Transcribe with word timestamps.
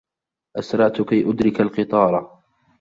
أَسْرَعْتُ 0.57 1.01
كَيْ 1.01 1.29
أُدْرِكَ 1.29 1.61
الْقِطَارَ. 1.61 2.41